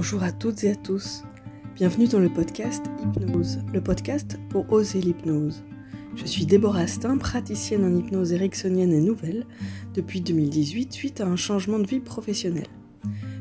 Bonjour 0.00 0.22
à 0.22 0.30
toutes 0.30 0.62
et 0.62 0.70
à 0.70 0.76
tous. 0.76 1.24
Bienvenue 1.74 2.06
dans 2.06 2.20
le 2.20 2.28
podcast 2.28 2.86
Hypnose, 3.02 3.58
le 3.74 3.80
podcast 3.80 4.38
pour 4.48 4.72
oser 4.72 5.00
l'hypnose. 5.00 5.64
Je 6.14 6.24
suis 6.24 6.46
Déborah 6.46 6.82
Astin, 6.82 7.18
praticienne 7.18 7.84
en 7.84 7.96
hypnose 7.96 8.32
ericksonienne 8.32 8.92
et 8.92 9.00
nouvelle 9.00 9.44
depuis 9.94 10.20
2018 10.20 10.92
suite 10.92 11.20
à 11.20 11.26
un 11.26 11.34
changement 11.34 11.80
de 11.80 11.86
vie 11.88 11.98
professionnelle. 11.98 12.68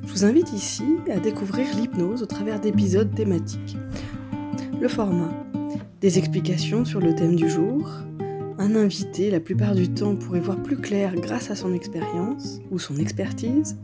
Je 0.01 0.11
vous 0.11 0.25
invite 0.25 0.51
ici 0.51 0.83
à 1.13 1.19
découvrir 1.19 1.67
l'hypnose 1.75 2.23
au 2.23 2.25
travers 2.25 2.59
d'épisodes 2.59 3.13
thématiques. 3.13 3.77
Le 4.81 4.87
format, 4.87 5.45
des 6.01 6.17
explications 6.17 6.85
sur 6.85 7.01
le 7.01 7.13
thème 7.13 7.35
du 7.35 7.51
jour, 7.51 7.87
un 8.57 8.75
invité 8.75 9.29
la 9.29 9.39
plupart 9.39 9.75
du 9.75 9.89
temps 9.89 10.15
pour 10.15 10.35
y 10.35 10.39
voir 10.39 10.63
plus 10.63 10.77
clair 10.77 11.13
grâce 11.13 11.51
à 11.51 11.55
son 11.55 11.71
expérience 11.75 12.61
ou 12.71 12.79
son 12.79 12.97
expertise, 12.97 13.77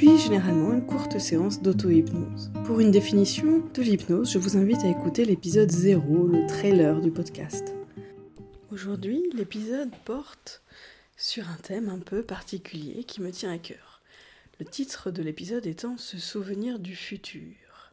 puis 0.00 0.16
généralement 0.16 0.72
une 0.72 0.86
courte 0.86 1.18
séance 1.18 1.60
d'auto-hypnose. 1.60 2.50
Pour 2.64 2.80
une 2.80 2.90
définition 2.90 3.62
de 3.74 3.82
l'hypnose, 3.82 4.32
je 4.32 4.38
vous 4.38 4.56
invite 4.56 4.82
à 4.82 4.88
écouter 4.88 5.26
l'épisode 5.26 5.70
0, 5.70 6.26
le 6.26 6.46
trailer 6.46 7.02
du 7.02 7.10
podcast. 7.10 7.74
Aujourd'hui, 8.72 9.22
l'épisode 9.34 9.90
porte 10.06 10.62
sur 11.18 11.46
un 11.50 11.58
thème 11.62 11.90
un 11.90 11.98
peu 11.98 12.22
particulier 12.22 13.04
qui 13.04 13.20
me 13.20 13.30
tient 13.30 13.52
à 13.52 13.58
cœur. 13.58 14.00
Le 14.58 14.64
titre 14.64 15.10
de 15.10 15.22
l'épisode 15.22 15.66
étant 15.66 15.98
Se 15.98 16.16
souvenir 16.16 16.78
du 16.78 16.96
futur, 16.96 17.92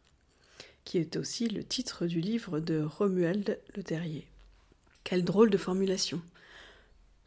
qui 0.85 0.99
est 0.99 1.17
aussi 1.17 1.49
le 1.49 1.61
titre 1.61 2.05
du 2.05 2.21
livre 2.21 2.61
de 2.61 2.83
Romuald 2.83 3.59
Le 3.75 3.83
Terrier. 3.83 4.25
Quelle 5.03 5.25
drôle 5.25 5.49
de 5.49 5.57
formulation. 5.57 6.21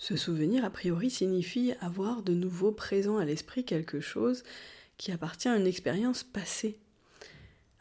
Se 0.01 0.17
souvenir, 0.17 0.65
a 0.65 0.71
priori, 0.71 1.11
signifie 1.11 1.75
avoir 1.83 2.23
de 2.23 2.33
nouveau 2.33 2.73
présent 2.73 3.19
à 3.19 3.27
l'esprit 3.27 3.67
quelque 3.67 4.01
chose 4.01 4.45
qui 4.97 5.13
appartient 5.13 5.47
à 5.47 5.59
une 5.59 5.67
expérience 5.67 6.25
passée. 6.25 6.79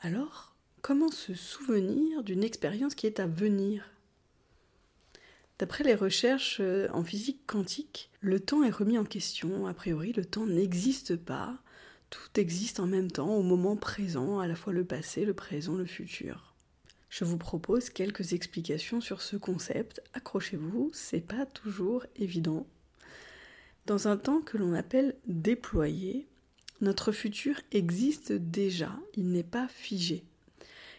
Alors, 0.02 0.54
comment 0.82 1.12
se 1.12 1.34
souvenir 1.34 2.22
d'une 2.24 2.44
expérience 2.44 2.94
qui 2.94 3.08
est 3.08 3.22
à 3.22 3.26
venir? 3.26 3.90
D'après 5.60 5.86
les 5.86 5.96
recherches 5.96 6.58
euh, 6.60 6.90
en 6.92 7.06
physique 7.06 7.48
quantique, 7.48 8.12
le 8.20 8.42
temps 8.42 8.64
est 8.64 8.70
remis 8.70 8.98
en 8.98 9.06
question. 9.06 9.66
A 9.66 9.74
priori, 9.74 10.12
le 10.12 10.26
temps 10.26 10.46
n'existe 10.46 11.16
pas. 11.16 11.58
Tout 12.10 12.38
existe 12.38 12.82
en 12.82 12.88
même 12.88 13.10
temps, 13.10 13.34
au 13.34 13.44
moment 13.44 13.78
présent, 13.78 14.40
à 14.40 14.48
la 14.48 14.56
fois 14.56 14.74
le 14.74 14.84
passé, 14.84 15.24
le 15.24 15.34
présent, 15.34 15.76
le 15.76 15.86
futur. 15.86 16.49
Je 17.10 17.26
vous 17.26 17.38
propose 17.38 17.90
quelques 17.90 18.34
explications 18.34 19.02
sur 19.02 19.22
ce 19.22 19.36
concept. 19.36 20.02
Accrochez-vous, 20.14 20.92
c'est 20.94 21.26
pas 21.26 21.46
toujours 21.46 22.06
évident. 22.16 22.68
Dans 23.88 24.08
un 24.08 24.18
temps 24.18 24.42
que 24.42 24.58
l'on 24.58 24.74
appelle 24.74 25.16
déployé, 25.28 26.28
notre 26.82 27.12
futur 27.12 27.60
existe 27.72 28.32
déjà, 28.32 28.96
il 29.16 29.32
n'est 29.32 29.44
pas 29.44 29.68
figé. 29.68 30.24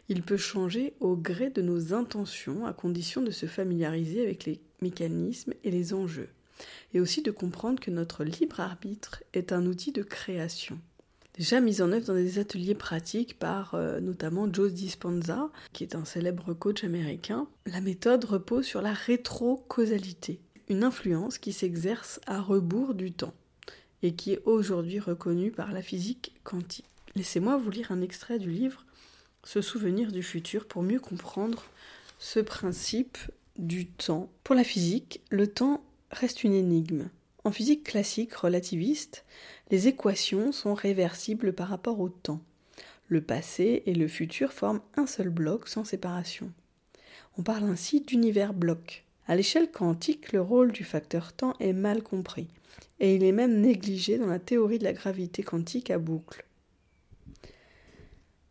Il 0.08 0.22
peut 0.22 0.36
changer 0.36 0.94
au 0.98 1.16
gré 1.16 1.50
de 1.50 1.62
nos 1.62 1.94
intentions 1.94 2.66
à 2.66 2.72
condition 2.72 3.22
de 3.22 3.30
se 3.30 3.46
familiariser 3.46 4.22
avec 4.22 4.44
les 4.44 4.60
mécanismes 4.82 5.54
et 5.62 5.70
les 5.70 5.94
enjeux, 5.94 6.28
et 6.92 7.00
aussi 7.00 7.22
de 7.22 7.30
comprendre 7.30 7.78
que 7.78 7.92
notre 7.92 8.24
libre 8.24 8.58
arbitre 8.58 9.22
est 9.32 9.52
un 9.52 9.64
outil 9.66 9.92
de 9.92 10.02
création 10.02 10.80
déjà 11.34 11.60
mise 11.60 11.82
en 11.82 11.92
œuvre 11.92 12.06
dans 12.06 12.14
des 12.14 12.38
ateliers 12.38 12.74
pratiques 12.74 13.38
par 13.38 13.74
euh, 13.74 14.00
notamment 14.00 14.52
Joe 14.52 14.72
Dispenza, 14.72 15.50
qui 15.72 15.84
est 15.84 15.94
un 15.94 16.04
célèbre 16.04 16.54
coach 16.54 16.84
américain. 16.84 17.46
La 17.66 17.80
méthode 17.80 18.24
repose 18.24 18.66
sur 18.66 18.82
la 18.82 18.92
rétrocausalité, 18.92 20.40
une 20.68 20.84
influence 20.84 21.38
qui 21.38 21.52
s'exerce 21.52 22.20
à 22.26 22.40
rebours 22.40 22.94
du 22.94 23.12
temps 23.12 23.34
et 24.02 24.14
qui 24.14 24.32
est 24.32 24.42
aujourd'hui 24.44 24.98
reconnue 24.98 25.50
par 25.50 25.72
la 25.72 25.82
physique 25.82 26.34
quantique. 26.44 26.86
Laissez-moi 27.16 27.56
vous 27.56 27.70
lire 27.70 27.92
un 27.92 28.02
extrait 28.02 28.38
du 28.38 28.50
livre 28.50 28.86
Se 29.44 29.60
souvenir 29.60 30.12
du 30.12 30.22
futur 30.22 30.66
pour 30.66 30.82
mieux 30.82 31.00
comprendre 31.00 31.64
ce 32.18 32.40
principe 32.40 33.18
du 33.58 33.86
temps. 33.86 34.30
Pour 34.44 34.54
la 34.54 34.64
physique, 34.64 35.20
le 35.30 35.46
temps 35.46 35.82
reste 36.10 36.44
une 36.44 36.54
énigme. 36.54 37.08
En 37.44 37.52
physique 37.52 37.84
classique 37.84 38.34
relativiste, 38.34 39.24
les 39.70 39.86
équations 39.86 40.50
sont 40.50 40.74
réversibles 40.74 41.52
par 41.52 41.68
rapport 41.68 42.00
au 42.00 42.08
temps. 42.08 42.40
Le 43.08 43.20
passé 43.20 43.82
et 43.86 43.94
le 43.94 44.08
futur 44.08 44.52
forment 44.52 44.80
un 44.96 45.06
seul 45.06 45.30
bloc 45.30 45.68
sans 45.68 45.84
séparation. 45.84 46.52
On 47.38 47.42
parle 47.42 47.64
ainsi 47.64 48.00
d'univers 48.00 48.52
bloc. 48.52 49.04
À 49.28 49.36
l'échelle 49.36 49.70
quantique, 49.70 50.32
le 50.32 50.40
rôle 50.40 50.72
du 50.72 50.82
facteur 50.82 51.32
temps 51.32 51.54
est 51.60 51.72
mal 51.72 52.02
compris, 52.02 52.48
et 52.98 53.14
il 53.14 53.22
est 53.22 53.32
même 53.32 53.60
négligé 53.60 54.18
dans 54.18 54.26
la 54.26 54.40
théorie 54.40 54.78
de 54.78 54.84
la 54.84 54.92
gravité 54.92 55.42
quantique 55.44 55.90
à 55.90 55.98
boucle. 55.98 56.44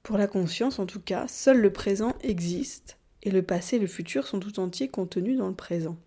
Pour 0.03 0.18
la 0.18 0.28
conscience, 0.28 0.80
en 0.80 0.86
tout 0.86 1.01
cas, 1.01 1.28
seul 1.28 1.59
le 1.59 1.74
présent 1.74 2.16
existe, 2.22 2.97
et 3.24 3.31
le 3.31 3.44
passé 3.44 3.75
et 3.75 3.80
le 3.80 3.88
futur 3.88 4.25
sont 4.25 4.40
tout 4.40 4.59
entiers 4.59 4.88
contenus 4.88 5.38
dans 5.38 5.50
le 5.50 5.56
présent. 5.56 5.97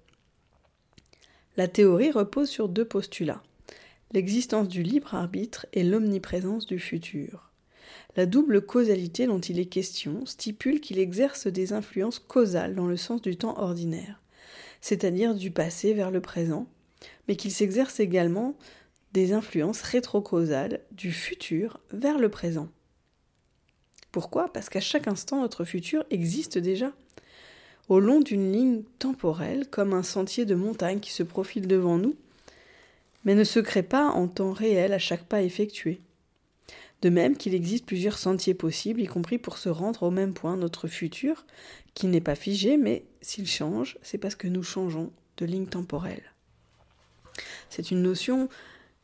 La 1.58 1.68
théorie 1.68 2.10
repose 2.10 2.48
sur 2.48 2.70
deux 2.70 2.86
postulats 2.86 3.42
l'existence 4.12 4.68
du 4.68 4.82
libre 4.82 5.14
arbitre 5.14 5.66
et 5.72 5.82
l'omniprésence 5.82 6.66
du 6.66 6.78
futur. 6.78 7.50
La 8.16 8.26
double 8.26 8.64
causalité 8.64 9.26
dont 9.26 9.40
il 9.40 9.58
est 9.58 9.66
question 9.66 10.26
stipule 10.26 10.80
qu'il 10.80 10.98
exerce 10.98 11.46
des 11.46 11.72
influences 11.72 12.18
causales 12.18 12.74
dans 12.74 12.86
le 12.86 12.96
sens 12.96 13.22
du 13.22 13.36
temps 13.36 13.58
ordinaire, 13.58 14.20
c'est-à-dire 14.80 15.34
du 15.34 15.50
passé 15.50 15.94
vers 15.94 16.10
le 16.10 16.20
présent, 16.20 16.66
mais 17.26 17.36
qu'il 17.36 17.50
s'exerce 17.50 18.00
également 18.00 18.54
des 19.12 19.32
influences 19.32 19.82
rétrocausales 19.82 20.80
du 20.90 21.12
futur 21.12 21.80
vers 21.90 22.18
le 22.18 22.28
présent. 22.28 22.68
Pourquoi? 24.10 24.52
Parce 24.52 24.68
qu'à 24.68 24.80
chaque 24.80 25.08
instant, 25.08 25.40
notre 25.40 25.64
futur 25.64 26.04
existe 26.10 26.58
déjà. 26.58 26.92
Au 27.88 27.98
long 27.98 28.20
d'une 28.20 28.52
ligne 28.52 28.82
temporelle, 28.98 29.68
comme 29.68 29.94
un 29.94 30.02
sentier 30.02 30.44
de 30.44 30.54
montagne 30.54 31.00
qui 31.00 31.12
se 31.12 31.22
profile 31.22 31.66
devant 31.66 31.98
nous, 31.98 32.14
mais 33.24 33.34
ne 33.34 33.44
se 33.44 33.60
crée 33.60 33.82
pas 33.82 34.08
en 34.08 34.28
temps 34.28 34.52
réel 34.52 34.92
à 34.92 34.98
chaque 34.98 35.24
pas 35.24 35.42
effectué. 35.42 36.00
De 37.02 37.08
même 37.08 37.36
qu'il 37.36 37.54
existe 37.54 37.84
plusieurs 37.84 38.18
sentiers 38.18 38.54
possibles, 38.54 39.00
y 39.00 39.06
compris 39.06 39.38
pour 39.38 39.58
se 39.58 39.68
rendre 39.68 40.04
au 40.04 40.10
même 40.10 40.34
point, 40.34 40.56
notre 40.56 40.86
futur, 40.86 41.44
qui 41.94 42.06
n'est 42.06 42.20
pas 42.20 42.36
figé, 42.36 42.76
mais 42.76 43.04
s'il 43.20 43.48
change, 43.48 43.98
c'est 44.02 44.18
parce 44.18 44.36
que 44.36 44.48
nous 44.48 44.62
changeons 44.62 45.12
de 45.36 45.44
ligne 45.44 45.66
temporelle. 45.66 46.22
C'est 47.70 47.90
une 47.90 48.02
notion 48.02 48.48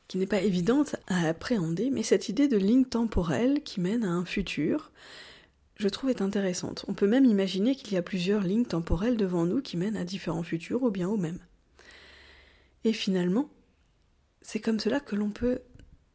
qui 0.07 0.19
n'est 0.19 0.27
pas 0.27 0.41
évidente 0.41 0.97
à 1.07 1.29
appréhender, 1.29 1.91
mais 1.91 2.03
cette 2.03 2.29
idée 2.29 2.49
de 2.49 2.57
ligne 2.57 2.85
temporelle 2.85 3.63
qui 3.63 3.81
mène 3.81 4.05
à 4.05 4.11
un 4.11 4.25
futur, 4.25 4.91
je 5.77 5.89
trouve 5.89 6.11
est 6.11 6.23
intéressante. 6.23 6.85
On 6.89 6.95
peut 6.95 7.07
même 7.07 7.25
imaginer 7.25 7.75
qu'il 7.75 7.93
y 7.93 7.97
a 7.97 8.03
plusieurs 8.03 8.43
lignes 8.43 8.65
temporelles 8.65 9.17
devant 9.17 9.45
nous 9.45 9.61
qui 9.61 9.77
mènent 9.77 9.97
à 9.97 10.05
différents 10.05 10.43
futurs 10.43 10.83
ou 10.83 10.91
bien 10.91 11.09
au 11.09 11.17
même. 11.17 11.41
Et 12.85 12.93
finalement, 12.93 13.51
c'est 14.43 14.61
comme 14.61 14.81
cela 14.81 15.01
que 15.01 15.17
l'on 15.17 15.31
peut 15.31 15.61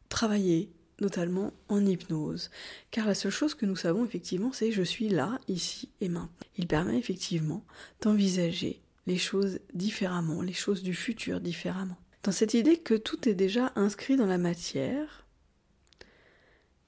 travailler, 0.08 0.70
notamment 1.00 1.52
en 1.68 1.84
hypnose. 1.84 2.50
Car 2.90 3.06
la 3.06 3.14
seule 3.14 3.32
chose 3.32 3.54
que 3.54 3.66
nous 3.66 3.76
savons 3.76 4.04
effectivement, 4.04 4.52
c'est 4.52 4.72
je 4.72 4.82
suis 4.82 5.08
là, 5.08 5.38
ici 5.48 5.90
et 6.00 6.08
maintenant. 6.08 6.30
Il 6.56 6.66
permet 6.66 6.98
effectivement 6.98 7.64
d'envisager 8.00 8.80
les 9.06 9.18
choses 9.18 9.60
différemment, 9.74 10.42
les 10.42 10.52
choses 10.52 10.82
du 10.82 10.94
futur 10.94 11.40
différemment. 11.40 11.96
Dans 12.22 12.32
cette 12.32 12.54
idée 12.54 12.78
que 12.78 12.94
tout 12.94 13.28
est 13.28 13.34
déjà 13.34 13.72
inscrit 13.76 14.16
dans 14.16 14.26
la 14.26 14.38
matière, 14.38 15.26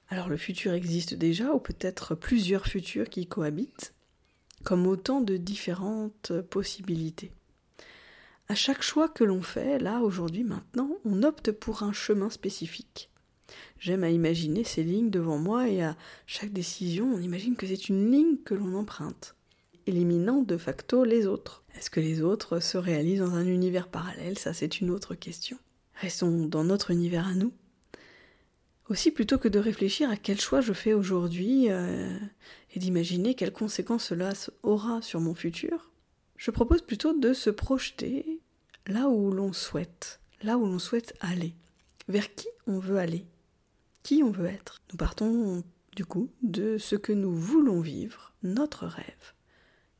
alors 0.09 0.29
le 0.29 0.37
futur 0.37 0.73
existe 0.73 1.15
déjà, 1.15 1.53
ou 1.53 1.59
peut-être 1.59 2.15
plusieurs 2.15 2.67
futurs 2.67 3.09
qui 3.09 3.27
cohabitent, 3.27 3.93
comme 4.65 4.87
autant 4.87 5.21
de 5.21 5.37
différentes 5.37 6.33
possibilités. 6.43 7.33
À 8.49 8.55
chaque 8.55 8.83
choix 8.83 9.09
que 9.09 9.25
l'on 9.25 9.43
fait, 9.43 9.79
là, 9.79 10.01
aujourd'hui, 10.01 10.45
maintenant, 10.45 10.91
on 11.05 11.25
opte 11.25 11.51
pour 11.51 11.83
un 11.83 11.93
chemin 11.93 12.31
spécifique. 12.31 13.11
J'aime 13.79 14.05
à 14.05 14.11
imaginer 14.11 14.63
ces 14.63 14.85
lignes 14.85 15.11
devant 15.11 15.39
moi 15.39 15.69
et 15.69 15.83
à 15.83 15.97
chaque 16.27 16.53
décision, 16.53 17.13
on 17.13 17.21
imagine 17.21 17.57
que 17.57 17.67
c'est 17.67 17.89
une 17.89 18.11
ligne 18.11 18.37
que 18.45 18.55
l'on 18.55 18.75
emprunte, 18.75 19.35
éliminant 19.87 20.43
de 20.43 20.57
facto 20.57 21.05
les 21.05 21.27
autres. 21.27 21.65
Est-ce 21.77 21.91
que 21.91 22.01
les 22.01 22.23
autres 22.23 22.61
se 22.61 22.79
réalisent 22.79 23.21
dans 23.21 23.35
un 23.35 23.47
univers 23.47 23.89
parallèle? 23.89 24.39
Ça, 24.39 24.53
c'est 24.53 24.81
une 24.81 24.91
autre 24.91 25.15
question. 25.15 25.59
Restons 25.95 26.47
dans 26.47 26.65
notre 26.65 26.91
univers 26.93 27.27
à 27.27 27.35
nous. 27.35 27.53
Aussi, 28.89 29.11
plutôt 29.11 29.39
que 29.39 29.49
de 29.49 29.59
réfléchir 29.59 30.09
à 30.09 30.17
quel 30.17 30.41
choix 30.41 30.61
je 30.61 30.73
fais 30.73 30.93
aujourd'hui 30.93 31.67
euh, 31.71 32.17
et 32.75 32.79
d'imaginer 32.79 33.35
quelles 33.35 33.53
conséquences 33.53 34.05
cela 34.05 34.33
aura 34.63 35.03
sur 35.03 35.21
mon 35.21 35.35
futur, 35.35 35.91
je 36.37 36.51
propose 36.51 36.83
plutôt 36.83 37.13
de 37.13 37.33
se 37.33 37.51
projeter 37.51 38.36
là 38.87 39.09
où 39.09 39.31
l'on 39.31 39.53
souhaite, 39.53 40.21
là 40.43 40.59
où 40.59 40.67
l'on 40.67 40.79
souhaite 40.79 41.15
aller, 41.21 41.55
vers 42.09 42.35
qui 42.35 42.49
on 42.67 42.79
veut 42.79 42.99
aller, 42.99 43.27
qui 44.03 44.23
on 44.23 44.31
veut 44.31 44.47
être? 44.47 44.81
Nous 44.91 44.97
partons 44.97 45.63
du 45.95 46.05
coup 46.05 46.31
de 46.43 46.79
ce 46.79 46.95
que 46.95 47.13
nous 47.13 47.35
voulons 47.35 47.81
vivre, 47.81 48.33
notre 48.43 48.87
rêve, 48.87 49.35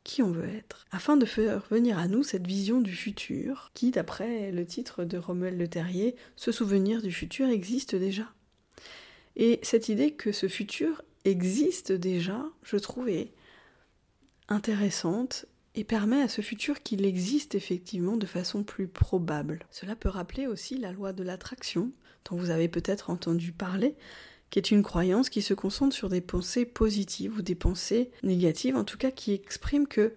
qui 0.05 0.23
on 0.23 0.31
veut 0.31 0.49
être, 0.49 0.85
afin 0.93 1.17
de 1.17 1.27
faire 1.27 1.67
venir 1.71 1.99
à 1.99 2.07
nous 2.07 2.23
cette 2.23 2.47
vision 2.47 2.81
du 2.81 2.93
futur 2.93 3.71
qui, 3.75 3.91
d'après 3.91 4.53
le 4.53 4.65
titre 4.65 5.05
de 5.05 5.19
Romuald 5.19 5.59
Le 5.59 5.69
Terrier, 5.69 6.15
ce 6.37 6.53
souvenir 6.53 7.03
du 7.03 7.11
futur 7.11 7.49
existe 7.49 7.97
déjà. 7.97 8.33
Et 9.35 9.59
cette 9.63 9.89
idée 9.89 10.13
que 10.13 10.33
ce 10.33 10.49
futur 10.49 11.03
existe 11.25 11.93
déjà, 11.93 12.45
je 12.63 12.77
trouve, 12.77 13.09
est 13.09 13.33
intéressante 14.49 15.47
et 15.77 15.85
permet 15.85 16.23
à 16.23 16.29
ce 16.29 16.41
futur 16.41 16.83
qu'il 16.83 17.05
existe 17.05 17.55
effectivement 17.55 18.17
de 18.17 18.27
façon 18.27 18.65
plus 18.65 18.89
probable. 18.89 19.61
Cela 19.71 19.95
peut 19.95 20.09
rappeler 20.09 20.47
aussi 20.47 20.79
la 20.79 20.91
loi 20.91 21.13
de 21.13 21.23
l'attraction, 21.23 21.93
dont 22.25 22.37
vous 22.37 22.51
avez 22.51 22.69
peut-être 22.69 23.11
entendu 23.11 23.53
parler, 23.53 23.95
qui 24.51 24.59
est 24.59 24.71
une 24.71 24.83
croyance 24.83 25.29
qui 25.29 25.43
se 25.43 25.55
concentre 25.55 25.95
sur 25.95 26.09
des 26.09 26.23
pensées 26.23 26.65
positives 26.65 27.37
ou 27.37 27.43
des 27.43 27.55
pensées 27.55 28.11
négatives, 28.23 28.77
en 28.77 28.85
tout 28.85 28.97
cas 28.97 29.11
qui 29.11 29.33
exprime 29.33 29.87
que 29.87 30.15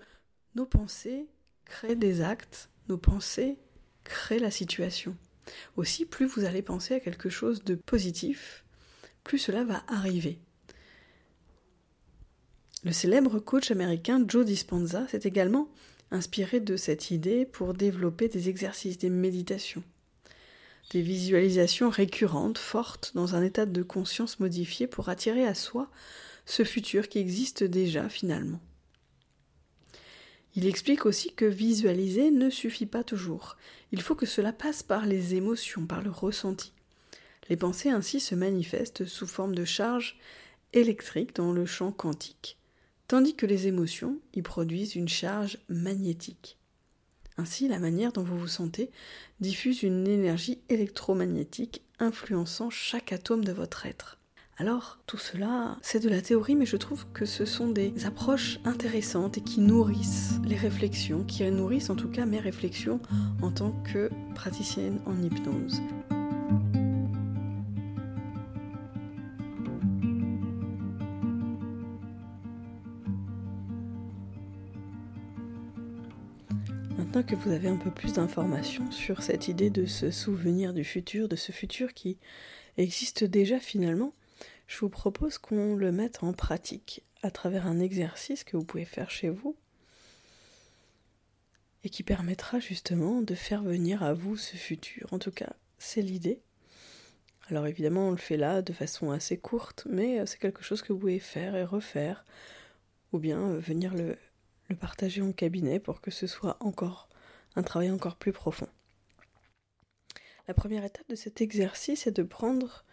nos 0.56 0.66
pensées 0.66 1.28
créent 1.66 1.96
des 1.96 2.22
actes, 2.22 2.70
nos 2.88 2.98
pensées 2.98 3.58
créent 4.06 4.40
la 4.40 4.52
situation. 4.52 5.16
Aussi, 5.76 6.06
plus 6.06 6.26
vous 6.26 6.46
allez 6.46 6.62
penser 6.62 6.94
à 6.94 7.00
quelque 7.00 7.30
chose 7.30 7.64
de 7.64 7.76
positif, 7.76 8.64
plus 9.24 9.40
cela 9.40 9.64
va 9.64 9.84
arriver. 9.88 10.40
Le 12.86 12.94
célèbre 12.94 13.40
coach 13.40 13.72
américain 13.72 14.24
Joe 14.26 14.46
Dispenza 14.46 15.06
s'est 15.10 15.20
également 15.24 15.68
inspiré 16.12 16.62
de 16.62 16.78
cette 16.78 17.12
idée 17.12 17.46
pour 17.46 17.74
développer 17.74 18.30
des 18.30 18.48
exercices, 18.48 18.98
des 18.98 19.10
méditations, 19.10 19.84
des 20.92 21.02
visualisations 21.02 21.90
récurrentes, 21.90 22.58
fortes, 22.58 23.12
dans 23.16 23.36
un 23.36 23.44
état 23.44 23.66
de 23.66 23.84
conscience 23.84 24.40
modifié 24.40 24.88
pour 24.88 25.10
attirer 25.10 25.46
à 25.46 25.56
soi 25.56 25.92
ce 26.46 26.64
futur 26.64 27.10
qui 27.10 27.20
existe 27.20 27.66
déjà 27.66 28.08
finalement. 28.08 28.62
Il 30.56 30.66
explique 30.66 31.06
aussi 31.06 31.34
que 31.34 31.46
visualiser 31.46 32.32
ne 32.32 32.50
suffit 32.50 32.86
pas 32.86 33.04
toujours. 33.04 33.58
Il 33.92 34.02
faut 34.02 34.16
que 34.16 34.26
cela 34.26 34.54
passe 34.54 34.84
par 34.84 35.06
les 35.06 35.36
émotions, 35.36 35.86
par 35.86 36.02
le 36.02 36.12
ressenti. 36.12 36.72
Les 37.50 37.58
pensées 37.58 37.90
ainsi 37.90 38.22
se 38.22 38.36
manifestent 38.36 39.06
sous 39.06 39.28
forme 39.28 39.54
de 39.54 39.66
charges 39.66 40.18
électriques 40.72 41.36
dans 41.36 41.52
le 41.52 41.66
champ 41.66 41.92
quantique 41.92 42.59
tandis 43.10 43.36
que 43.36 43.48
les 43.48 43.68
émotions 43.68 44.20
y 44.36 44.42
produisent 44.44 44.96
une 44.96 45.10
charge 45.10 45.58
magnétique. 45.68 46.58
Ainsi, 47.38 47.68
la 47.68 47.80
manière 47.80 48.14
dont 48.14 48.24
vous 48.24 48.38
vous 48.38 48.48
sentez 48.48 48.92
diffuse 49.40 49.82
une 49.84 50.08
énergie 50.08 50.60
électromagnétique 50.70 51.82
influençant 52.00 52.70
chaque 52.70 53.12
atome 53.12 53.44
de 53.44 53.52
votre 53.52 53.86
être. 53.88 54.20
Alors, 54.58 55.00
tout 55.08 55.18
cela, 55.18 55.78
c'est 55.82 56.04
de 56.04 56.10
la 56.10 56.22
théorie, 56.22 56.56
mais 56.56 56.66
je 56.68 56.78
trouve 56.78 57.06
que 57.12 57.26
ce 57.26 57.46
sont 57.46 57.70
des 57.70 58.06
approches 58.06 58.60
intéressantes 58.64 59.38
et 59.38 59.42
qui 59.42 59.60
nourrissent 59.60 60.34
les 60.46 60.58
réflexions, 60.58 61.24
qui 61.24 61.50
nourrissent 61.50 61.90
en 61.90 61.96
tout 61.96 62.10
cas 62.10 62.26
mes 62.26 62.40
réflexions 62.40 63.00
en 63.42 63.52
tant 63.52 63.72
que 63.92 64.12
praticienne 64.36 65.00
en 65.06 65.20
hypnose. 65.24 65.82
Que 77.28 77.36
vous 77.36 77.52
avez 77.52 77.68
un 77.68 77.76
peu 77.76 77.92
plus 77.92 78.14
d'informations 78.14 78.90
sur 78.92 79.22
cette 79.22 79.50
idée 79.50 79.70
de 79.70 79.86
se 79.86 80.10
souvenir 80.10 80.74
du 80.74 80.86
futur, 80.86 81.28
de 81.28 81.36
ce 81.36 81.52
futur 81.52 81.94
qui 81.94 82.18
existe 82.78 83.26
déjà 83.26 83.60
finalement, 83.60 84.14
je 84.68 84.80
vous 84.80 84.90
propose 84.90 85.38
qu'on 85.38 85.76
le 85.76 85.92
mette 85.92 86.24
en 86.24 86.32
pratique 86.32 87.04
à 87.22 87.30
travers 87.30 87.68
un 87.68 87.82
exercice 87.82 88.46
que 88.46 88.56
vous 88.56 88.64
pouvez 88.64 88.86
faire 88.86 89.12
chez 89.12 89.30
vous 89.30 89.58
et 91.84 91.90
qui 91.90 92.04
permettra 92.04 92.60
justement 92.60 93.22
de 93.22 93.36
faire 93.36 93.64
venir 93.64 94.02
à 94.02 94.14
vous 94.14 94.38
ce 94.38 94.56
futur. 94.56 95.12
En 95.12 95.20
tout 95.20 95.32
cas, 95.32 95.54
c'est 95.78 96.02
l'idée. 96.02 96.42
Alors 97.50 97.68
évidemment, 97.68 98.08
on 98.08 98.12
le 98.12 98.18
fait 98.18 98.38
là 98.38 98.62
de 98.62 98.74
façon 98.74 99.12
assez 99.12 99.38
courte, 99.38 99.86
mais 99.90 100.26
c'est 100.26 100.40
quelque 100.40 100.64
chose 100.64 100.82
que 100.82 100.94
vous 100.94 101.00
pouvez 101.00 101.20
faire 101.20 101.56
et 101.56 101.66
refaire, 101.66 102.24
ou 103.12 103.20
bien 103.20 103.54
venir 103.56 103.94
le, 103.94 104.18
le 104.70 104.76
partager 104.78 105.22
en 105.22 105.34
cabinet 105.34 105.80
pour 105.80 106.00
que 106.00 106.12
ce 106.12 106.28
soit 106.28 106.56
encore 106.62 107.09
un 107.56 107.64
travail 107.64 107.92
encore 107.92 108.16
plus 108.16 108.32
profond. 108.32 108.68
La 110.48 110.54
première 110.54 110.84
étape 110.84 111.08
de 111.10 111.16
cet 111.16 111.42
exercice 111.42 112.08
est 112.08 112.12
de 112.12 112.24
prendre 112.24 112.86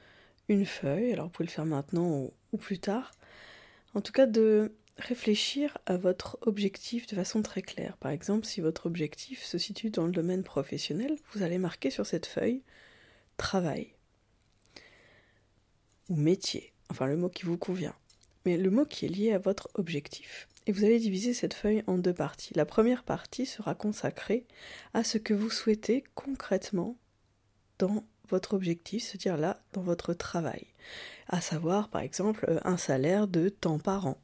une 0.49 0.67
feuille, 0.67 1.13
alors 1.13 1.27
vous 1.27 1.33
pouvez 1.33 1.47
le 1.47 1.53
faire 1.53 1.67
maintenant 1.67 2.31
ou, 2.53 2.57
plus 2.59 2.79
tard, 2.79 3.13
en 3.95 4.01
tout 4.01 4.13
cas 4.13 4.27
de 4.27 4.73
réfléchir 4.99 5.79
à 5.87 5.97
votre 5.97 6.39
objectif 6.43 7.07
de 7.07 7.15
façon 7.15 7.43
très 7.43 7.63
claire. 7.63 7.97
Par 7.99 8.11
exemple, 8.11 8.47
si 8.47 8.61
votre 8.61 8.87
objectif 8.87 9.43
se 9.43 9.59
situe 9.59 9.91
dans 9.91 10.07
le 10.07 10.13
domaine 10.13 10.43
professionnel, 10.43 11.17
vous 11.33 11.43
allez 11.43 11.59
marquer 11.59 11.91
sur 11.91 12.07
cette 12.07 12.27
feuille 12.27 12.63
travail 13.37 13.95
ou 16.09 16.17
métier, 16.17 16.73
enfin 16.91 17.07
le 17.07 17.17
mot 17.17 17.29
qui 17.29 17.45
vous 17.45 17.59
convient, 17.59 17.95
le 18.47 18.71
mot 18.71 18.85
qui 18.85 19.07
est 19.07 19.09
lié 19.09 19.33
à 19.33 19.39
votre 19.39 19.69
objectif. 19.75 20.49
Et 20.67 20.73
vous 20.73 20.85
allez 20.85 20.99
diviser 20.99 21.35
cette 21.35 21.55
feuille 21.55 21.83
en 21.87 21.99
deux 21.99 22.15
parties. 22.15 22.55
La 22.55 22.67
première 22.67 23.05
partie 23.05 23.47
sera 23.47 23.75
consacrée 23.75 24.47
à 24.95 25.05
ce 25.05 25.19
que 25.19 25.35
vous 25.35 25.51
souhaitez 25.51 26.05
concrètement 26.15 26.97
dans 27.79 28.05
votre 28.29 28.55
objectif, 28.55 29.05
c'est-à-dire 29.05 29.37
là, 29.37 29.61
dans 29.73 29.83
votre 29.83 30.15
travail. 30.15 30.67
À 31.29 31.41
savoir, 31.41 31.89
par 31.89 32.03
exemple, 32.03 32.45
euh, 32.49 32.59
un 32.65 32.77
salaire 32.77 33.29
de 33.29 33.49
temps 33.49 33.79
par 33.79 34.07
an. 34.07 34.19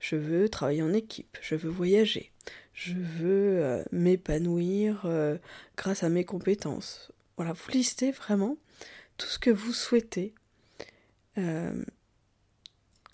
Je 0.00 0.16
veux 0.16 0.48
travailler 0.48 0.82
en 0.82 0.92
équipe, 0.92 1.36
je 1.42 1.56
veux 1.56 1.70
voyager, 1.70 2.30
je 2.72 2.94
veux 2.94 3.62
euh, 3.64 3.82
m'épanouir 3.90 5.02
euh, 5.04 5.38
grâce 5.76 6.04
à 6.04 6.08
mes 6.08 6.24
compétences. 6.24 7.10
Voilà, 7.36 7.52
vous 7.52 7.70
listez 7.72 8.12
vraiment 8.12 8.56
tout 9.18 9.26
ce 9.26 9.38
que 9.38 9.50
vous 9.50 9.72
souhaitez 9.72 10.34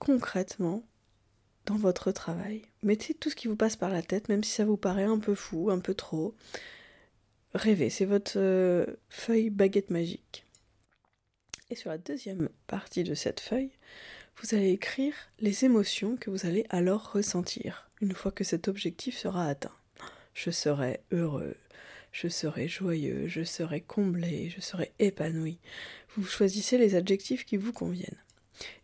concrètement 0.02 0.82
dans 1.64 1.76
votre 1.76 2.10
travail. 2.10 2.62
Mettez 2.82 3.14
tout 3.14 3.30
ce 3.30 3.36
qui 3.36 3.46
vous 3.46 3.54
passe 3.54 3.76
par 3.76 3.88
la 3.88 4.02
tête, 4.02 4.28
même 4.28 4.42
si 4.42 4.50
ça 4.50 4.64
vous 4.64 4.76
paraît 4.76 5.04
un 5.04 5.20
peu 5.20 5.36
fou, 5.36 5.70
un 5.70 5.78
peu 5.78 5.94
trop. 5.94 6.34
Rêvez, 7.54 7.88
c'est 7.88 8.04
votre 8.04 8.32
euh, 8.34 8.84
feuille 9.08 9.50
baguette 9.50 9.90
magique. 9.90 10.44
Et 11.70 11.76
sur 11.76 11.90
la 11.90 11.98
deuxième 11.98 12.48
partie 12.66 13.04
de 13.04 13.14
cette 13.14 13.38
feuille, 13.38 13.70
vous 14.38 14.56
allez 14.56 14.72
écrire 14.72 15.14
les 15.38 15.64
émotions 15.64 16.16
que 16.16 16.30
vous 16.30 16.46
allez 16.46 16.66
alors 16.68 17.12
ressentir 17.12 17.88
une 18.00 18.12
fois 18.12 18.32
que 18.32 18.42
cet 18.42 18.66
objectif 18.66 19.16
sera 19.16 19.46
atteint. 19.46 19.76
Je 20.34 20.50
serai 20.50 20.98
heureux, 21.12 21.54
je 22.10 22.26
serai 22.26 22.66
joyeux, 22.66 23.28
je 23.28 23.44
serai 23.44 23.80
comblé, 23.80 24.50
je 24.50 24.60
serai 24.60 24.90
épanoui. 24.98 25.60
Vous 26.16 26.24
choisissez 26.24 26.76
les 26.76 26.96
adjectifs 26.96 27.44
qui 27.44 27.56
vous 27.56 27.72
conviennent. 27.72 28.18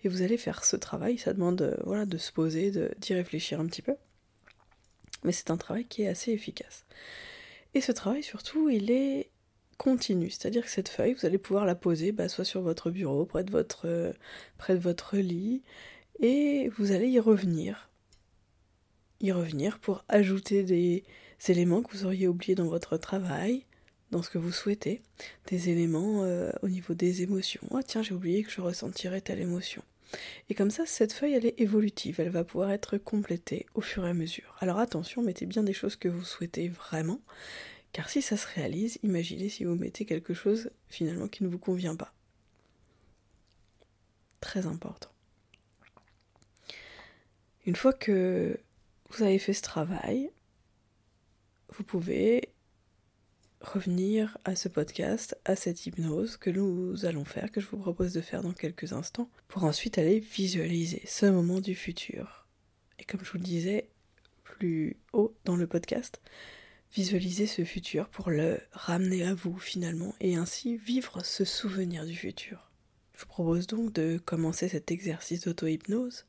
Et 0.04 0.08
vous 0.08 0.22
allez 0.22 0.36
faire 0.36 0.64
ce 0.64 0.76
travail, 0.76 1.18
ça 1.18 1.32
demande 1.32 1.62
euh, 1.62 1.76
voilà, 1.84 2.06
de 2.06 2.18
se 2.18 2.32
poser, 2.32 2.72
d'y 2.98 3.14
réfléchir 3.14 3.60
un 3.60 3.66
petit 3.66 3.82
peu. 3.82 3.94
Mais 5.24 5.32
c'est 5.32 5.50
un 5.50 5.56
travail 5.56 5.84
qui 5.84 6.02
est 6.02 6.08
assez 6.08 6.32
efficace. 6.32 6.84
Et 7.74 7.80
ce 7.80 7.92
travail 7.92 8.22
surtout, 8.22 8.68
il 8.68 8.90
est 8.90 9.30
continu, 9.76 10.30
c'est-à-dire 10.30 10.64
que 10.64 10.70
cette 10.70 10.88
feuille, 10.88 11.14
vous 11.14 11.26
allez 11.26 11.38
pouvoir 11.38 11.64
la 11.64 11.74
poser 11.74 12.12
bah, 12.12 12.28
soit 12.28 12.44
sur 12.44 12.60
votre 12.60 12.90
bureau, 12.90 13.24
près 13.24 13.44
de 13.44 13.50
votre, 13.50 13.86
euh, 13.86 14.12
près 14.58 14.74
de 14.74 14.80
votre 14.80 15.16
lit, 15.16 15.62
et 16.20 16.68
vous 16.76 16.92
allez 16.92 17.08
y 17.08 17.20
revenir. 17.20 17.88
Y 19.20 19.32
revenir 19.32 19.78
pour 19.78 20.04
ajouter 20.08 20.64
des 20.64 21.04
éléments 21.48 21.82
que 21.82 21.92
vous 21.92 22.04
auriez 22.04 22.28
oubliés 22.28 22.54
dans 22.54 22.66
votre 22.66 22.96
travail, 22.96 23.64
dans 24.10 24.22
ce 24.22 24.30
que 24.30 24.38
vous 24.38 24.52
souhaitez, 24.52 25.02
des 25.46 25.68
éléments 25.68 26.24
euh, 26.24 26.50
au 26.62 26.68
niveau 26.68 26.94
des 26.94 27.22
émotions. 27.22 27.62
Ah 27.74 27.82
tiens, 27.82 28.02
j'ai 28.02 28.14
oublié 28.14 28.42
que 28.42 28.50
je 28.50 28.60
ressentirais 28.60 29.20
telle 29.20 29.40
émotion. 29.40 29.82
Et 30.48 30.54
comme 30.54 30.70
ça, 30.70 30.86
cette 30.86 31.12
feuille, 31.12 31.34
elle 31.34 31.46
est 31.46 31.60
évolutive, 31.60 32.18
elle 32.18 32.30
va 32.30 32.44
pouvoir 32.44 32.70
être 32.70 32.96
complétée 32.96 33.66
au 33.74 33.80
fur 33.80 34.06
et 34.06 34.10
à 34.10 34.14
mesure. 34.14 34.56
Alors 34.60 34.78
attention, 34.78 35.22
mettez 35.22 35.46
bien 35.46 35.62
des 35.62 35.74
choses 35.74 35.96
que 35.96 36.08
vous 36.08 36.24
souhaitez 36.24 36.68
vraiment, 36.68 37.20
car 37.92 38.08
si 38.08 38.22
ça 38.22 38.36
se 38.36 38.46
réalise, 38.46 38.98
imaginez 39.02 39.48
si 39.48 39.64
vous 39.64 39.74
mettez 39.74 40.06
quelque 40.06 40.34
chose 40.34 40.70
finalement 40.88 41.28
qui 41.28 41.44
ne 41.44 41.48
vous 41.48 41.58
convient 41.58 41.96
pas. 41.96 42.12
Très 44.40 44.66
important. 44.66 45.10
Une 47.66 47.76
fois 47.76 47.92
que 47.92 48.58
vous 49.10 49.22
avez 49.22 49.38
fait 49.38 49.52
ce 49.52 49.62
travail, 49.62 50.30
vous 51.76 51.84
pouvez 51.84 52.48
revenir 53.60 54.38
à 54.44 54.56
ce 54.56 54.68
podcast, 54.68 55.36
à 55.44 55.56
cette 55.56 55.86
hypnose 55.86 56.36
que 56.36 56.50
nous 56.50 57.04
allons 57.04 57.24
faire, 57.24 57.50
que 57.50 57.60
je 57.60 57.66
vous 57.66 57.78
propose 57.78 58.12
de 58.12 58.20
faire 58.20 58.42
dans 58.42 58.52
quelques 58.52 58.92
instants, 58.92 59.30
pour 59.48 59.64
ensuite 59.64 59.98
aller 59.98 60.20
visualiser 60.20 61.02
ce 61.06 61.26
moment 61.26 61.60
du 61.60 61.74
futur. 61.74 62.46
Et 62.98 63.04
comme 63.04 63.24
je 63.24 63.32
vous 63.32 63.38
le 63.38 63.44
disais 63.44 63.88
plus 64.42 64.96
haut 65.12 65.34
dans 65.44 65.56
le 65.56 65.66
podcast, 65.66 66.20
visualiser 66.92 67.46
ce 67.46 67.64
futur 67.64 68.08
pour 68.08 68.30
le 68.30 68.60
ramener 68.72 69.24
à 69.24 69.34
vous 69.34 69.58
finalement 69.58 70.14
et 70.20 70.36
ainsi 70.36 70.76
vivre 70.76 71.24
ce 71.24 71.44
souvenir 71.44 72.06
du 72.06 72.16
futur. 72.16 72.70
Je 73.14 73.20
vous 73.20 73.26
propose 73.28 73.66
donc 73.66 73.92
de 73.92 74.18
commencer 74.24 74.68
cet 74.68 74.90
exercice 74.90 75.42
d'auto-hypnose 75.44 76.24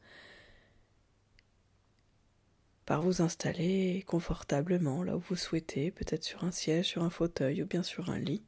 par 2.90 3.04
vous 3.04 3.22
installer 3.22 4.04
confortablement 4.08 5.04
là 5.04 5.16
où 5.16 5.20
vous 5.20 5.36
souhaitez, 5.36 5.92
peut-être 5.92 6.24
sur 6.24 6.44
un 6.44 6.50
siège, 6.50 6.88
sur 6.88 7.04
un 7.04 7.12
fauteuil 7.12 7.62
ou 7.62 7.68
bien 7.68 7.84
sur 7.84 8.10
un 8.10 8.18
lit. 8.18 8.42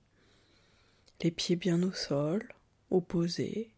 Les 1.22 1.30
pieds 1.30 1.56
bien 1.56 1.84
au 1.84 1.92
sol, 1.92 2.52
opposés. 2.90 3.70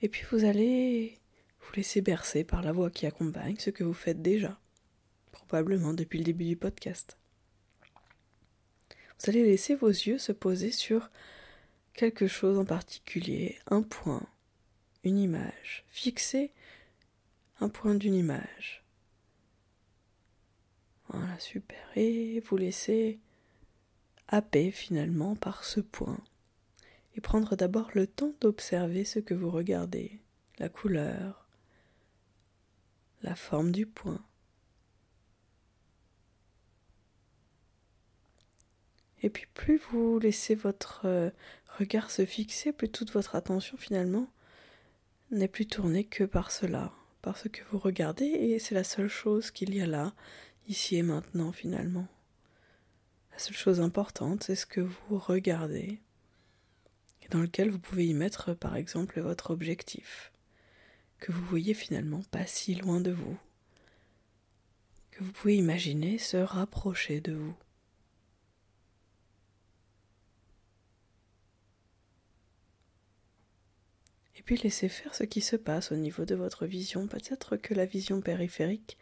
Et 0.00 0.08
puis 0.08 0.22
vous 0.30 0.46
allez 0.46 1.18
Vous 1.60 1.70
laissez 1.76 2.00
bercer 2.00 2.44
par 2.44 2.62
la 2.62 2.72
voix 2.72 2.90
qui 2.90 3.04
accompagne 3.04 3.56
ce 3.58 3.68
que 3.68 3.84
vous 3.84 3.92
faites 3.92 4.22
déjà, 4.22 4.58
probablement 5.32 5.92
depuis 5.92 6.16
le 6.16 6.24
début 6.24 6.46
du 6.46 6.56
podcast. 6.56 7.18
Vous 9.18 9.28
allez 9.28 9.44
laisser 9.44 9.74
vos 9.74 9.88
yeux 9.88 10.16
se 10.16 10.32
poser 10.32 10.70
sur 10.70 11.10
quelque 11.92 12.26
chose 12.26 12.56
en 12.56 12.64
particulier, 12.64 13.58
un 13.66 13.82
point, 13.82 14.26
une 15.04 15.18
image. 15.18 15.84
Fixez 15.88 16.54
un 17.60 17.68
point 17.68 17.94
d'une 17.94 18.14
image. 18.14 18.80
Voilà, 21.12 21.38
super. 21.38 21.78
Et 21.96 22.40
vous 22.40 22.56
laissez 22.56 23.18
happer 24.28 24.70
finalement 24.70 25.34
par 25.34 25.64
ce 25.64 25.80
point. 25.80 26.20
Et 27.16 27.20
prendre 27.20 27.56
d'abord 27.56 27.90
le 27.94 28.06
temps 28.06 28.32
d'observer 28.40 29.04
ce 29.04 29.18
que 29.18 29.34
vous 29.34 29.50
regardez, 29.50 30.20
la 30.58 30.68
couleur, 30.68 31.48
la 33.22 33.34
forme 33.34 33.72
du 33.72 33.86
point. 33.86 34.24
Et 39.22 39.28
puis 39.28 39.46
plus 39.52 39.78
vous 39.90 40.18
laissez 40.18 40.54
votre 40.54 41.02
euh, 41.04 41.30
regard 41.78 42.10
se 42.10 42.24
fixer, 42.24 42.72
plus 42.72 42.88
toute 42.88 43.12
votre 43.12 43.34
attention 43.34 43.76
finalement 43.76 44.30
n'est 45.30 45.48
plus 45.48 45.66
tournée 45.66 46.04
que 46.04 46.24
par 46.24 46.50
cela, 46.50 46.92
par 47.20 47.36
ce 47.36 47.48
que 47.48 47.62
vous 47.70 47.78
regardez, 47.78 48.24
et 48.24 48.58
c'est 48.58 48.74
la 48.74 48.84
seule 48.84 49.08
chose 49.08 49.50
qu'il 49.50 49.74
y 49.74 49.82
a 49.82 49.86
là, 49.86 50.14
ici 50.70 50.96
et 50.96 51.02
maintenant 51.02 51.52
finalement. 51.52 52.06
La 53.32 53.38
seule 53.38 53.56
chose 53.56 53.80
importante, 53.80 54.44
c'est 54.44 54.54
ce 54.54 54.66
que 54.66 54.80
vous 54.80 55.18
regardez, 55.18 56.00
et 57.22 57.28
dans 57.28 57.40
lequel 57.40 57.70
vous 57.70 57.78
pouvez 57.78 58.06
y 58.06 58.14
mettre 58.14 58.54
par 58.54 58.76
exemple 58.76 59.20
votre 59.20 59.50
objectif, 59.50 60.32
que 61.18 61.32
vous 61.32 61.44
voyez 61.44 61.74
finalement 61.74 62.22
pas 62.30 62.46
si 62.46 62.74
loin 62.76 63.00
de 63.00 63.10
vous, 63.10 63.36
que 65.10 65.24
vous 65.24 65.32
pouvez 65.32 65.56
imaginer 65.56 66.18
se 66.18 66.36
rapprocher 66.36 67.20
de 67.20 67.32
vous. 67.32 67.56
Et 74.36 74.42
puis 74.42 74.56
laissez 74.56 74.88
faire 74.88 75.14
ce 75.14 75.24
qui 75.24 75.40
se 75.40 75.56
passe 75.56 75.92
au 75.92 75.96
niveau 75.96 76.24
de 76.24 76.34
votre 76.34 76.64
vision. 76.64 77.06
Peut-être 77.06 77.56
que 77.56 77.74
la 77.74 77.86
vision 77.86 78.20
périphérique 78.20 78.96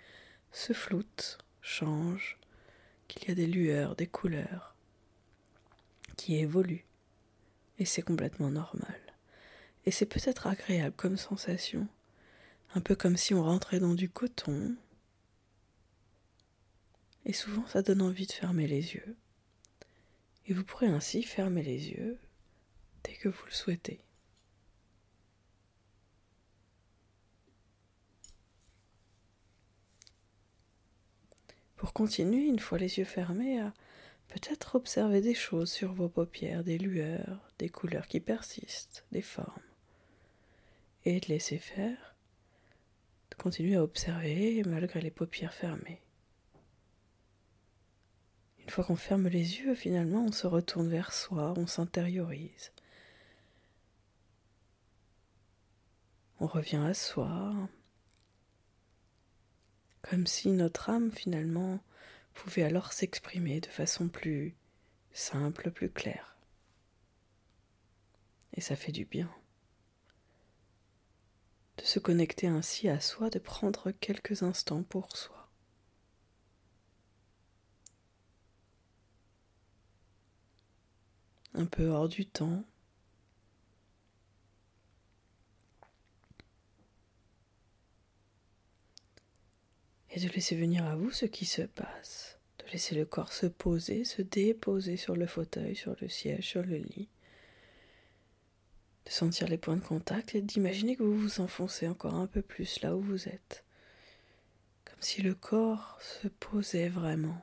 se 0.50 0.72
floute, 0.72 1.38
change, 1.68 2.38
qu'il 3.06 3.28
y 3.28 3.30
a 3.30 3.34
des 3.34 3.46
lueurs, 3.46 3.94
des 3.94 4.06
couleurs 4.06 4.74
qui 6.16 6.36
évoluent. 6.36 6.84
Et 7.78 7.84
c'est 7.84 8.02
complètement 8.02 8.50
normal. 8.50 9.00
Et 9.86 9.90
c'est 9.90 10.06
peut-être 10.06 10.46
agréable 10.46 10.96
comme 10.96 11.16
sensation. 11.16 11.86
Un 12.74 12.80
peu 12.80 12.96
comme 12.96 13.16
si 13.16 13.34
on 13.34 13.42
rentrait 13.42 13.80
dans 13.80 13.94
du 13.94 14.08
coton. 14.08 14.76
Et 17.24 17.32
souvent 17.32 17.66
ça 17.66 17.82
donne 17.82 18.02
envie 18.02 18.26
de 18.26 18.32
fermer 18.32 18.66
les 18.66 18.94
yeux. 18.94 19.16
Et 20.46 20.54
vous 20.54 20.64
pourrez 20.64 20.88
ainsi 20.88 21.22
fermer 21.22 21.62
les 21.62 21.90
yeux 21.90 22.18
dès 23.04 23.12
que 23.12 23.28
vous 23.28 23.44
le 23.46 23.52
souhaitez. 23.52 24.00
Pour 31.78 31.92
continuer, 31.92 32.46
une 32.46 32.58
fois 32.58 32.76
les 32.76 32.98
yeux 32.98 33.04
fermés, 33.04 33.60
à 33.60 33.72
peut-être 34.26 34.74
observer 34.74 35.20
des 35.20 35.34
choses 35.34 35.70
sur 35.70 35.92
vos 35.92 36.08
paupières, 36.08 36.64
des 36.64 36.76
lueurs, 36.76 37.48
des 37.58 37.68
couleurs 37.68 38.08
qui 38.08 38.20
persistent, 38.20 39.06
des 39.12 39.22
formes. 39.22 39.62
Et 41.04 41.20
de 41.20 41.28
laisser 41.28 41.58
faire, 41.58 42.16
de 43.30 43.36
continuer 43.36 43.76
à 43.76 43.84
observer 43.84 44.62
malgré 44.66 45.00
les 45.00 45.12
paupières 45.12 45.54
fermées. 45.54 46.02
Une 48.58 48.70
fois 48.70 48.84
qu'on 48.84 48.96
ferme 48.96 49.28
les 49.28 49.60
yeux, 49.60 49.74
finalement, 49.76 50.24
on 50.24 50.32
se 50.32 50.48
retourne 50.48 50.88
vers 50.88 51.12
soi, 51.12 51.54
on 51.56 51.68
s'intériorise. 51.68 52.72
On 56.40 56.46
revient 56.46 56.84
à 56.84 56.92
soi, 56.92 57.54
comme 60.02 60.26
si 60.26 60.48
notre 60.48 60.90
âme 60.90 61.12
finalement 61.12 61.80
pouvait 62.34 62.62
alors 62.62 62.92
s'exprimer 62.92 63.60
de 63.60 63.66
façon 63.66 64.08
plus 64.08 64.54
simple, 65.12 65.70
plus 65.70 65.90
claire. 65.90 66.36
Et 68.54 68.60
ça 68.60 68.76
fait 68.76 68.92
du 68.92 69.04
bien 69.04 69.30
de 71.78 71.84
se 71.84 72.00
connecter 72.00 72.48
ainsi 72.48 72.88
à 72.88 73.00
soi, 73.00 73.30
de 73.30 73.38
prendre 73.38 73.92
quelques 73.92 74.42
instants 74.42 74.82
pour 74.82 75.16
soi. 75.16 75.48
Un 81.54 81.66
peu 81.66 81.86
hors 81.86 82.08
du 82.08 82.26
temps, 82.26 82.64
et 90.18 90.28
de 90.28 90.32
laisser 90.32 90.56
venir 90.56 90.84
à 90.84 90.96
vous 90.96 91.10
ce 91.10 91.26
qui 91.26 91.44
se 91.44 91.62
passe, 91.62 92.38
de 92.58 92.70
laisser 92.72 92.94
le 92.94 93.04
corps 93.04 93.32
se 93.32 93.46
poser, 93.46 94.04
se 94.04 94.22
déposer 94.22 94.96
sur 94.96 95.16
le 95.16 95.26
fauteuil, 95.26 95.76
sur 95.76 95.96
le 96.00 96.08
siège, 96.08 96.46
sur 96.46 96.62
le 96.62 96.76
lit, 96.76 97.08
de 99.06 99.10
sentir 99.10 99.48
les 99.48 99.58
points 99.58 99.76
de 99.76 99.84
contact 99.84 100.34
et 100.34 100.42
d'imaginer 100.42 100.96
que 100.96 101.02
vous 101.02 101.16
vous 101.16 101.40
enfoncez 101.40 101.86
encore 101.88 102.14
un 102.14 102.26
peu 102.26 102.42
plus 102.42 102.80
là 102.82 102.96
où 102.96 103.00
vous 103.00 103.28
êtes, 103.28 103.64
comme 104.84 105.00
si 105.00 105.22
le 105.22 105.34
corps 105.34 105.98
se 106.00 106.28
posait 106.28 106.88
vraiment. 106.88 107.42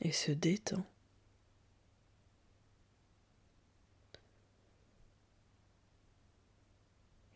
et 0.00 0.12
se 0.12 0.32
détend. 0.32 0.84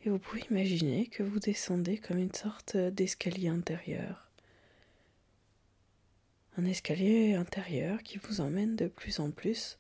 Et 0.05 0.11
vous 0.11 0.19
pouvez 0.19 0.43
imaginer 0.51 1.07
que 1.07 1.23
vous 1.23 1.39
descendez 1.39 1.97
comme 1.97 2.19
une 2.19 2.35
sorte 2.35 2.77
d'escalier 2.77 3.49
intérieur. 3.49 4.29
Un 6.57 6.65
escalier 6.65 7.35
intérieur 7.35 8.03
qui 8.03 8.19
vous 8.19 8.41
emmène 8.41 8.75
de 8.75 8.89
plus 8.89 9.21
en 9.21 9.31
plus 9.31 9.79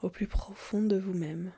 au 0.00 0.08
plus 0.08 0.26
profond 0.26 0.82
de 0.82 0.96
vous-même. 0.96 1.52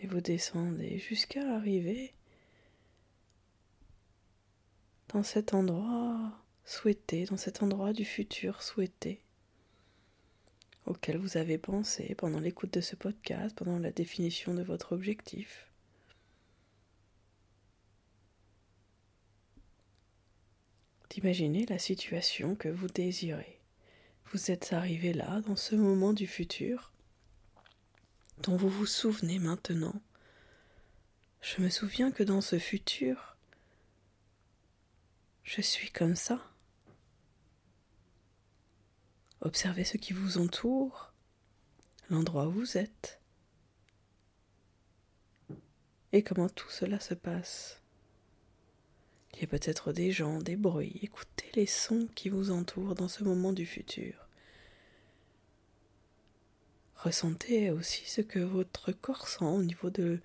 Et 0.00 0.06
vous 0.06 0.22
descendez 0.22 0.98
jusqu'à 0.98 1.54
arriver 1.54 2.14
dans 5.08 5.22
cet 5.22 5.52
endroit 5.52 6.32
souhaité, 6.64 7.26
dans 7.26 7.36
cet 7.36 7.62
endroit 7.62 7.92
du 7.92 8.06
futur 8.06 8.62
souhaité 8.62 9.20
auquel 10.88 11.18
vous 11.18 11.36
avez 11.36 11.58
pensé 11.58 12.14
pendant 12.16 12.40
l'écoute 12.40 12.72
de 12.72 12.80
ce 12.80 12.96
podcast, 12.96 13.54
pendant 13.56 13.78
la 13.78 13.92
définition 13.92 14.54
de 14.54 14.62
votre 14.62 14.92
objectif. 14.92 15.66
D'imaginer 21.10 21.66
la 21.66 21.78
situation 21.78 22.54
que 22.54 22.68
vous 22.68 22.88
désirez. 22.88 23.60
Vous 24.32 24.50
êtes 24.50 24.72
arrivé 24.72 25.12
là, 25.12 25.40
dans 25.42 25.56
ce 25.56 25.74
moment 25.74 26.12
du 26.12 26.26
futur, 26.26 26.92
dont 28.42 28.56
vous 28.56 28.68
vous 28.68 28.86
souvenez 28.86 29.38
maintenant. 29.38 30.00
Je 31.40 31.62
me 31.62 31.70
souviens 31.70 32.10
que 32.10 32.22
dans 32.22 32.40
ce 32.40 32.58
futur, 32.58 33.36
je 35.44 35.62
suis 35.62 35.90
comme 35.90 36.16
ça. 36.16 36.50
Observez 39.48 39.84
ce 39.84 39.96
qui 39.96 40.12
vous 40.12 40.36
entoure, 40.36 41.14
l'endroit 42.10 42.48
où 42.48 42.50
vous 42.50 42.76
êtes, 42.76 43.18
et 46.12 46.22
comment 46.22 46.50
tout 46.50 46.68
cela 46.68 47.00
se 47.00 47.14
passe. 47.14 47.80
Il 49.32 49.40
y 49.40 49.44
a 49.44 49.46
peut-être 49.46 49.94
des 49.94 50.12
gens, 50.12 50.38
des 50.38 50.56
bruits, 50.56 51.00
écoutez 51.00 51.50
les 51.54 51.64
sons 51.64 52.10
qui 52.14 52.28
vous 52.28 52.50
entourent 52.50 52.94
dans 52.94 53.08
ce 53.08 53.24
moment 53.24 53.54
du 53.54 53.64
futur. 53.64 54.28
Ressentez 56.96 57.70
aussi 57.70 58.04
ce 58.04 58.20
que 58.20 58.40
votre 58.40 58.92
corps 58.92 59.28
sent 59.28 59.46
au 59.46 59.62
niveau 59.62 59.88
de 59.88 60.20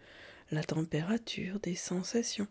la 0.51 0.65
température, 0.65 1.61
des 1.61 1.75
sensations. 1.75 2.49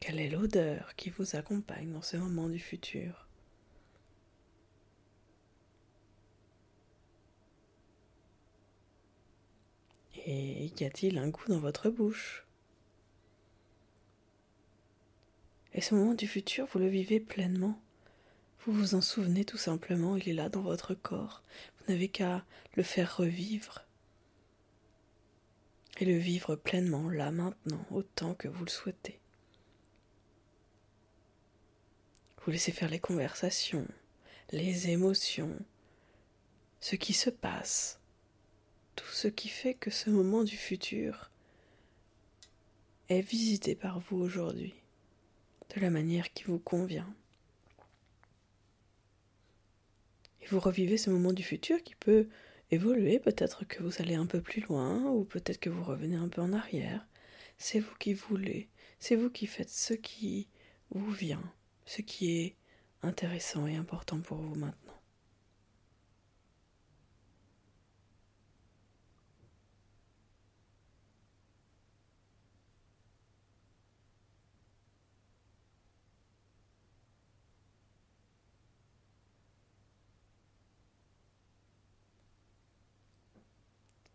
Quelle 0.00 0.18
est 0.18 0.30
l'odeur 0.30 0.96
qui 0.96 1.10
vous 1.10 1.36
accompagne 1.36 1.92
dans 1.92 2.02
ce 2.02 2.16
moment 2.16 2.48
du 2.48 2.58
futur? 2.58 3.23
Et 10.26 10.72
y 10.80 10.84
a-t-il 10.84 11.18
un 11.18 11.28
goût 11.28 11.48
dans 11.48 11.58
votre 11.58 11.90
bouche? 11.90 12.46
Et 15.74 15.80
ce 15.80 15.94
moment 15.94 16.14
du 16.14 16.26
futur, 16.26 16.66
vous 16.66 16.78
le 16.78 16.88
vivez 16.88 17.20
pleinement? 17.20 17.78
Vous 18.60 18.72
vous 18.72 18.94
en 18.94 19.00
souvenez 19.00 19.44
tout 19.44 19.58
simplement, 19.58 20.16
il 20.16 20.28
est 20.28 20.34
là 20.34 20.48
dans 20.48 20.62
votre 20.62 20.94
corps. 20.94 21.42
Vous 21.78 21.92
n'avez 21.92 22.08
qu'à 22.08 22.44
le 22.74 22.82
faire 22.82 23.16
revivre 23.16 23.84
et 25.98 26.04
le 26.04 26.16
vivre 26.16 26.56
pleinement 26.56 27.08
là 27.10 27.30
maintenant, 27.30 27.84
autant 27.90 28.34
que 28.34 28.48
vous 28.48 28.64
le 28.64 28.70
souhaitez. 28.70 29.20
Vous 32.42 32.50
laissez 32.50 32.72
faire 32.72 32.90
les 32.90 32.98
conversations, 32.98 33.86
les 34.50 34.90
émotions, 34.90 35.56
ce 36.80 36.96
qui 36.96 37.12
se 37.12 37.30
passe, 37.30 38.00
tout 38.94 39.12
ce 39.12 39.28
qui 39.28 39.48
fait 39.48 39.74
que 39.74 39.90
ce 39.90 40.10
moment 40.10 40.44
du 40.44 40.56
futur 40.56 41.30
est 43.08 43.20
visité 43.20 43.74
par 43.74 44.00
vous 44.00 44.18
aujourd'hui 44.18 44.74
de 45.74 45.80
la 45.80 45.90
manière 45.90 46.32
qui 46.32 46.44
vous 46.44 46.58
convient. 46.58 47.12
Et 50.40 50.46
vous 50.46 50.60
revivez 50.60 50.96
ce 50.98 51.10
moment 51.10 51.32
du 51.32 51.42
futur 51.42 51.82
qui 51.82 51.94
peut 51.94 52.28
évoluer, 52.70 53.18
peut-être 53.18 53.64
que 53.64 53.82
vous 53.82 54.00
allez 54.00 54.14
un 54.14 54.26
peu 54.26 54.40
plus 54.40 54.60
loin, 54.62 55.10
ou 55.10 55.24
peut-être 55.24 55.58
que 55.58 55.70
vous 55.70 55.82
revenez 55.82 56.16
un 56.16 56.28
peu 56.28 56.42
en 56.42 56.52
arrière. 56.52 57.06
C'est 57.56 57.80
vous 57.80 57.94
qui 57.98 58.14
voulez, 58.14 58.68
c'est 58.98 59.16
vous 59.16 59.30
qui 59.30 59.46
faites 59.46 59.70
ce 59.70 59.94
qui 59.94 60.48
vous 60.90 61.10
vient, 61.10 61.42
ce 61.86 62.02
qui 62.02 62.38
est 62.38 62.56
intéressant 63.02 63.66
et 63.66 63.76
important 63.76 64.20
pour 64.20 64.38
vous 64.38 64.54
maintenant. 64.54 64.83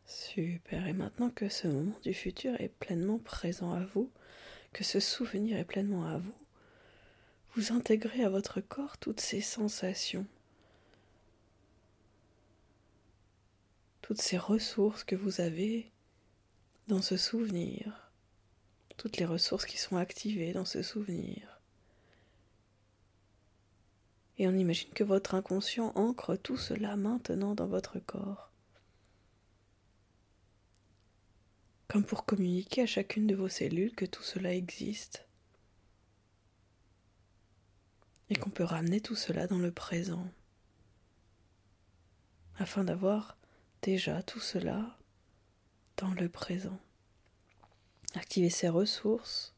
Super. 0.10 0.88
Et 0.88 0.94
maintenant 0.94 1.30
que 1.30 1.50
ce 1.50 1.68
moment 1.68 2.00
du 2.02 2.16
futur 2.16 2.60
est 2.60 2.74
pleinement 2.80 3.20
présent 3.20 3.74
à 3.74 3.86
vous, 3.86 4.12
que 4.74 4.84
ce 4.84 5.00
souvenir 5.00 5.56
est 5.56 5.66
pleinement 5.66 6.08
à 6.08 6.18
vous, 6.18 6.34
vous 7.54 7.72
intégrez 7.74 8.24
à 8.24 8.30
votre 8.30 8.60
corps 8.60 8.98
toutes 8.98 9.20
ces 9.20 9.40
sensations, 9.40 10.26
toutes 14.02 14.22
ces 14.22 14.40
ressources 14.40 15.04
que 15.04 15.16
vous 15.16 15.42
avez 15.42 15.92
dans 16.88 17.04
ce 17.04 17.16
souvenir, 17.16 18.12
toutes 18.98 19.18
les 19.18 19.26
ressources 19.26 19.66
qui 19.66 19.78
sont 19.78 19.98
activées 19.98 20.54
dans 20.54 20.66
ce 20.66 20.82
souvenir. 20.82 21.62
Et 24.40 24.48
on 24.48 24.58
imagine 24.58 24.90
que 24.90 25.04
votre 25.04 25.36
inconscient 25.36 25.92
ancre 25.94 26.36
tout 26.36 26.58
cela 26.58 26.96
maintenant 26.96 27.54
dans 27.54 27.68
votre 27.68 28.00
corps. 28.00 28.49
Comme 31.90 32.06
pour 32.06 32.24
communiquer 32.24 32.84
à 32.84 32.86
chacune 32.86 33.26
de 33.26 33.36
vos 33.36 33.50
cellules 33.50 33.96
que 33.96 34.06
tout 34.06 34.22
cela 34.22 34.54
existe. 34.54 35.26
Et 38.30 38.36
qu'on 38.36 38.52
peut 38.52 38.64
ramener 38.64 39.02
tout 39.02 39.16
cela 39.16 39.48
dans 39.48 39.58
le 39.58 39.72
présent. 39.72 40.32
Afin 42.60 42.84
d'avoir 42.84 43.38
déjà 43.82 44.22
tout 44.22 44.40
cela 44.40 45.00
dans 45.98 46.12
le 46.12 46.30
présent. 46.30 46.80
Activer 48.14 48.52
ses 48.52 48.70
ressources. 48.70 49.56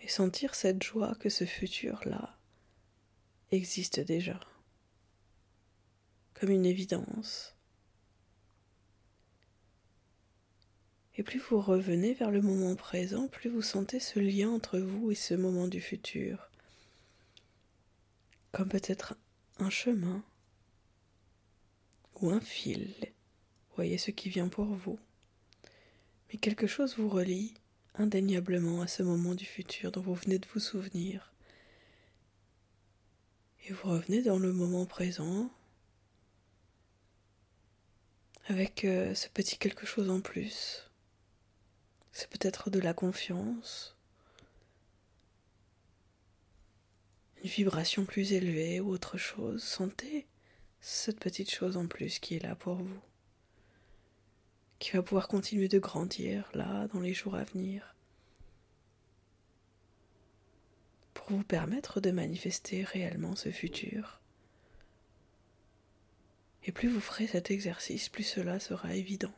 Et 0.00 0.08
sentir 0.08 0.56
cette 0.56 0.82
joie 0.82 1.14
que 1.20 1.28
ce 1.28 1.44
futur-là 1.44 2.36
existe 3.52 4.00
déjà 4.00 4.40
comme 6.38 6.50
une 6.50 6.66
évidence. 6.66 7.54
Et 11.16 11.24
plus 11.24 11.40
vous 11.40 11.60
revenez 11.60 12.14
vers 12.14 12.30
le 12.30 12.40
moment 12.40 12.76
présent, 12.76 13.26
plus 13.26 13.50
vous 13.50 13.62
sentez 13.62 13.98
ce 13.98 14.20
lien 14.20 14.50
entre 14.50 14.78
vous 14.78 15.10
et 15.10 15.16
ce 15.16 15.34
moment 15.34 15.66
du 15.66 15.80
futur, 15.80 16.50
comme 18.52 18.68
peut-être 18.68 19.16
un 19.58 19.70
chemin 19.70 20.24
ou 22.20 22.30
un 22.30 22.40
fil. 22.40 22.94
Voyez 23.74 23.98
ce 23.98 24.12
qui 24.12 24.28
vient 24.28 24.48
pour 24.48 24.66
vous. 24.66 24.98
Mais 26.30 26.38
quelque 26.38 26.68
chose 26.68 26.96
vous 26.98 27.08
relie 27.08 27.54
indéniablement 27.94 28.80
à 28.80 28.86
ce 28.86 29.02
moment 29.02 29.34
du 29.34 29.44
futur 29.44 29.90
dont 29.90 30.02
vous 30.02 30.14
venez 30.14 30.38
de 30.38 30.46
vous 30.54 30.60
souvenir. 30.60 31.32
Et 33.66 33.72
vous 33.72 33.88
revenez 33.88 34.22
dans 34.22 34.38
le 34.38 34.52
moment 34.52 34.86
présent 34.86 35.50
avec 38.48 38.86
euh, 38.86 39.14
ce 39.14 39.28
petit 39.28 39.58
quelque 39.58 39.86
chose 39.86 40.08
en 40.08 40.20
plus. 40.20 40.90
C'est 42.12 42.30
peut-être 42.30 42.70
de 42.70 42.80
la 42.80 42.94
confiance, 42.94 43.94
une 47.44 47.50
vibration 47.50 48.04
plus 48.06 48.32
élevée 48.32 48.80
ou 48.80 48.88
autre 48.88 49.18
chose. 49.18 49.62
Sentez 49.62 50.26
cette 50.80 51.20
petite 51.20 51.50
chose 51.50 51.76
en 51.76 51.86
plus 51.86 52.18
qui 52.18 52.36
est 52.36 52.42
là 52.42 52.54
pour 52.54 52.76
vous, 52.76 53.00
qui 54.78 54.92
va 54.92 55.02
pouvoir 55.02 55.28
continuer 55.28 55.68
de 55.68 55.78
grandir 55.78 56.50
là 56.54 56.88
dans 56.88 57.00
les 57.00 57.14
jours 57.14 57.34
à 57.34 57.44
venir, 57.44 57.94
pour 61.12 61.28
vous 61.30 61.44
permettre 61.44 62.00
de 62.00 62.10
manifester 62.10 62.82
réellement 62.82 63.36
ce 63.36 63.50
futur. 63.50 64.17
Et 66.64 66.72
plus 66.72 66.88
vous 66.88 67.00
ferez 67.00 67.26
cet 67.26 67.50
exercice, 67.50 68.08
plus 68.08 68.24
cela 68.24 68.60
sera 68.60 68.94
évident. 68.94 69.32